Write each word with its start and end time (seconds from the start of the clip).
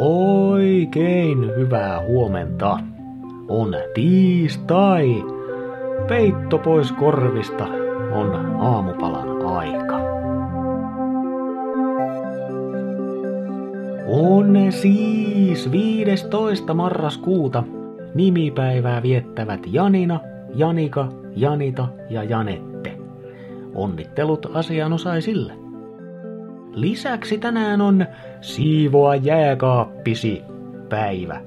Oikein 0.00 1.38
hyvää 1.56 2.00
huomenta. 2.00 2.78
On 3.48 3.74
tiistai. 3.94 5.24
Peitto 6.08 6.58
pois 6.58 6.92
korvista 6.92 7.64
on 8.12 8.56
aamupalan 8.60 9.46
aika. 9.46 9.98
On 14.06 14.56
siis 14.70 15.70
15. 15.70 16.74
marraskuuta 16.74 17.64
nimipäivää 18.14 19.02
viettävät 19.02 19.60
Janina, 19.66 20.20
Janika, 20.54 21.08
Janita 21.36 21.88
ja 22.10 22.24
Janette. 22.24 22.98
Onnittelut 23.74 24.46
asianosaisille. 24.54 25.67
Lisäksi 26.80 27.38
tänään 27.38 27.80
on 27.80 28.06
siivoa 28.40 29.14
jääkaappisi 29.14 30.42
päivä. 30.88 31.40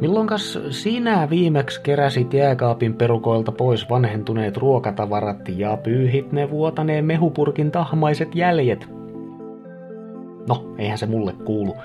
Milloinkas 0.00 0.58
sinä 0.70 1.30
viimeksi 1.30 1.80
keräsit 1.82 2.34
jääkaapin 2.34 2.94
perukoilta 2.94 3.52
pois 3.52 3.90
vanhentuneet 3.90 4.56
ruokatavarat 4.56 5.48
ja 5.48 5.76
pyyhit 5.76 6.32
ne 6.32 6.50
vuotaneen 6.50 7.04
mehupurkin 7.04 7.70
tahmaiset 7.70 8.34
jäljet? 8.34 8.88
No, 10.48 10.74
eihän 10.78 10.98
se 10.98 11.06
mulle 11.06 11.32
kuulu. 11.44 11.76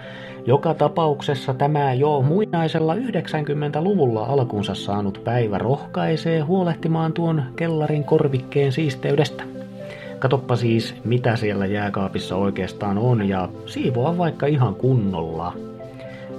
Joka 0.46 0.74
tapauksessa 0.74 1.54
tämä 1.54 1.94
jo 1.94 2.22
muinaisella 2.22 2.96
90-luvulla 2.96 4.26
alkunsa 4.26 4.76
saanut 4.76 5.22
päivä 5.24 5.58
rohkaisee 5.58 6.40
huolehtimaan 6.40 7.14
tuon 7.14 7.44
kellarin 7.56 8.04
korvikkeen 8.04 8.72
siisteydestä. 8.72 9.59
Katoppa 10.20 10.56
siis, 10.56 10.96
mitä 11.04 11.36
siellä 11.36 11.66
jääkaapissa 11.66 12.36
oikeastaan 12.36 12.98
on 12.98 13.30
ja 13.30 13.50
siivoa 13.66 14.18
vaikka 14.18 14.46
ihan 14.46 14.76
kunnolla. 14.76 15.54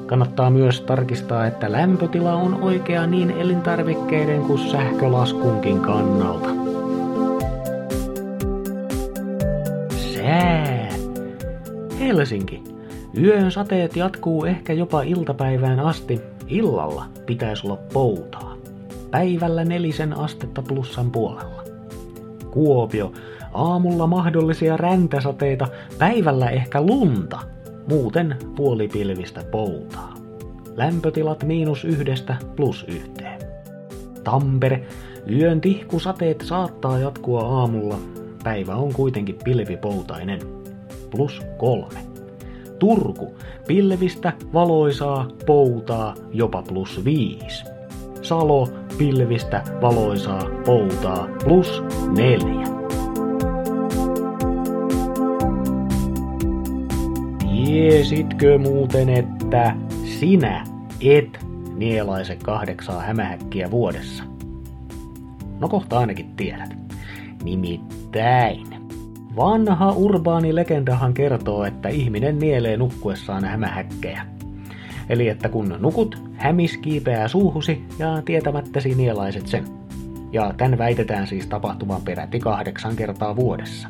Kannattaa 0.06 0.50
myös 0.50 0.80
tarkistaa, 0.80 1.46
että 1.46 1.72
lämpötila 1.72 2.34
on 2.34 2.62
oikea 2.62 3.06
niin 3.06 3.30
elintarvikkeiden 3.30 4.42
kuin 4.42 4.70
sähkölaskunkin 4.70 5.80
kannalta. 5.80 6.48
Sää. 9.96 10.88
Helsinki. 12.00 12.62
Yön 13.22 13.50
sateet 13.50 13.96
jatkuu 13.96 14.44
ehkä 14.44 14.72
jopa 14.72 15.02
iltapäivään 15.02 15.80
asti. 15.80 16.20
Illalla 16.48 17.04
pitäisi 17.26 17.66
olla 17.66 17.78
poutaa. 17.92 18.54
Päivällä 19.10 19.64
nelisen 19.64 20.18
astetta 20.18 20.62
plussan 20.62 21.10
puolella. 21.10 21.62
Kuopio. 22.50 23.12
Aamulla 23.54 24.06
mahdollisia 24.06 24.76
räntäsateita, 24.76 25.68
päivällä 25.98 26.50
ehkä 26.50 26.80
lunta. 26.80 27.38
Muuten 27.88 28.36
puolipilvistä 28.56 29.44
poutaa. 29.50 30.14
Lämpötilat 30.76 31.44
miinus 31.44 31.84
yhdestä 31.84 32.36
plus 32.56 32.84
yhteen. 32.88 33.40
Tampere. 34.24 34.86
Yön 35.30 35.60
tihkusateet 35.60 36.40
saattaa 36.40 36.98
jatkua 36.98 37.42
aamulla. 37.42 37.98
Päivä 38.44 38.76
on 38.76 38.92
kuitenkin 38.92 39.38
pilvipoutainen. 39.44 40.40
Plus 41.10 41.42
kolme. 41.58 42.00
Turku. 42.78 43.34
Pilvistä, 43.66 44.32
valoisaa, 44.52 45.28
poutaa, 45.46 46.14
jopa 46.32 46.62
plus 46.62 47.04
viisi. 47.04 47.64
Salo, 48.22 48.68
pilvistä, 48.98 49.62
valoisaa, 49.82 50.42
poutaa, 50.64 51.28
plus 51.44 51.82
neljä. 52.16 52.69
Tiesitkö 57.70 58.58
muuten, 58.58 59.08
että 59.08 59.74
sinä 60.04 60.64
et 61.00 61.46
nielaise 61.76 62.36
kahdeksaa 62.36 63.00
hämähäkkiä 63.00 63.70
vuodessa? 63.70 64.24
No 65.60 65.68
kohta 65.68 65.98
ainakin 65.98 66.36
tiedät. 66.36 66.76
Nimittäin. 67.42 68.66
Vanha 69.36 69.92
urbaani 69.92 70.54
legendahan 70.54 71.14
kertoo, 71.14 71.64
että 71.64 71.88
ihminen 71.88 72.38
nielee 72.38 72.76
nukkuessaan 72.76 73.44
hämähäkkejä. 73.44 74.26
Eli 75.08 75.28
että 75.28 75.48
kun 75.48 75.76
nukut, 75.78 76.18
hämis 76.34 76.76
kiipeää 76.76 77.28
suuhusi 77.28 77.84
ja 77.98 78.22
tietämättäsi 78.24 78.94
nielaiset 78.94 79.46
sen. 79.46 79.64
Ja 80.32 80.54
tämän 80.56 80.78
väitetään 80.78 81.26
siis 81.26 81.46
tapahtuvan 81.46 82.02
peräti 82.02 82.38
kahdeksan 82.38 82.96
kertaa 82.96 83.36
vuodessa. 83.36 83.88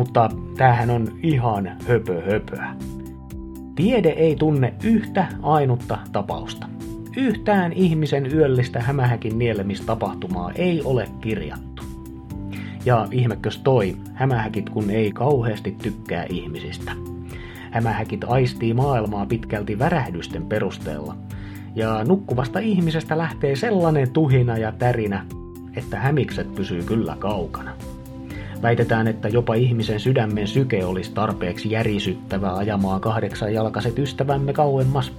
Mutta 0.00 0.28
tämähän 0.56 0.90
on 0.90 1.08
ihan 1.22 1.70
höpö 1.86 2.22
höpöä. 2.32 2.74
Tiede 3.76 4.08
ei 4.08 4.36
tunne 4.36 4.74
yhtä 4.84 5.26
ainutta 5.42 5.98
tapausta. 6.12 6.66
Yhtään 7.16 7.72
ihmisen 7.72 8.34
yöllistä 8.34 8.80
hämähäkin 8.80 9.38
nielemistapahtumaa 9.38 10.50
ei 10.54 10.82
ole 10.84 11.08
kirjattu. 11.20 11.82
Ja 12.84 13.08
ihmekös 13.10 13.58
toi, 13.58 13.96
hämähäkit 14.14 14.70
kun 14.70 14.90
ei 14.90 15.12
kauheasti 15.12 15.76
tykkää 15.82 16.26
ihmisistä. 16.28 16.92
Hämähäkit 17.70 18.24
aistii 18.28 18.74
maailmaa 18.74 19.26
pitkälti 19.26 19.78
värähdysten 19.78 20.46
perusteella. 20.46 21.16
Ja 21.74 22.04
nukkuvasta 22.04 22.58
ihmisestä 22.58 23.18
lähtee 23.18 23.56
sellainen 23.56 24.10
tuhina 24.10 24.58
ja 24.58 24.72
tärinä, 24.72 25.26
että 25.76 25.96
hämikset 25.96 26.54
pysyy 26.54 26.82
kyllä 26.82 27.16
kaukana. 27.18 27.70
Väitetään, 28.62 29.08
että 29.08 29.28
jopa 29.28 29.54
ihmisen 29.54 30.00
sydämen 30.00 30.48
syke 30.48 30.84
olisi 30.84 31.12
tarpeeksi 31.12 31.70
järisyttävä 31.70 32.56
ajamaan 32.56 33.00
kahdeksan 33.00 33.54
jalkaiset 33.54 33.98
ystävämme 33.98 34.52
kauemmas. 34.52 35.12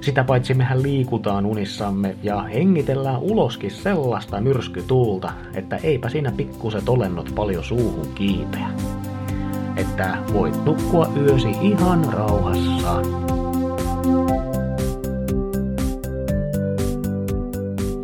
Sitä 0.00 0.24
paitsi 0.24 0.54
mehän 0.54 0.82
liikutaan 0.82 1.46
unissamme 1.46 2.16
ja 2.22 2.42
hengitellään 2.42 3.20
uloskin 3.20 3.70
sellaista 3.70 4.40
myrskytuulta, 4.40 5.32
että 5.54 5.76
eipä 5.76 6.08
siinä 6.08 6.32
pikkuset 6.36 6.88
olennot 6.88 7.32
paljon 7.34 7.64
suuhun 7.64 8.08
kiipeä. 8.14 8.68
Että 9.76 10.18
voit 10.32 10.64
nukkua 10.64 11.12
yösi 11.16 11.50
ihan 11.62 12.04
rauhassa. 12.12 13.02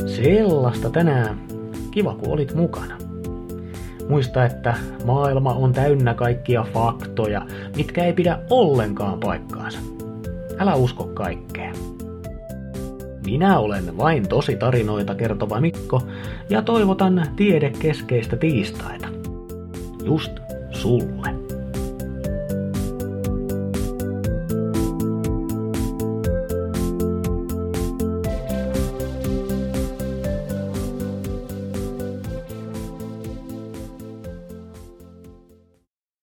Sellaista 0.07 0.91
tänään. 0.91 1.41
Kiva 1.91 2.15
kun 2.15 2.33
olit 2.33 2.55
mukana. 2.55 3.04
Muista, 4.09 4.45
että 4.45 4.75
maailma 5.05 5.53
on 5.53 5.73
täynnä 5.73 6.15
kaikkia 6.15 6.67
faktoja, 6.73 7.47
mitkä 7.77 8.05
ei 8.05 8.13
pidä 8.13 8.39
ollenkaan 8.51 9.21
paikkaansa. 9.21 9.79
Älä 10.59 10.75
usko 10.75 11.05
kaikkea. 11.05 11.73
Minä 13.27 13.59
olen 13.59 13.97
vain 13.97 14.29
tosi 14.29 14.57
tarinoita 14.57 15.15
kertova 15.15 15.61
Mikko 15.61 16.03
ja 16.51 16.63
toivotan 16.63 17.27
tiedekeskeistä 17.37 18.37
tiistaita. 18.37 19.09
Just 20.05 20.33
sulle. 20.71 21.44